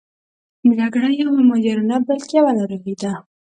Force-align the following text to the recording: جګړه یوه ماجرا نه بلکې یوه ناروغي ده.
جګړه 0.77 1.09
یوه 1.21 1.39
ماجرا 1.49 1.83
نه 1.89 1.97
بلکې 2.07 2.33
یوه 2.39 2.51
ناروغي 2.59 2.95
ده. 3.01 3.11